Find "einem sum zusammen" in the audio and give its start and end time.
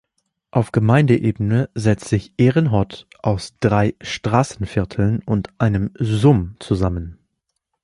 5.59-7.19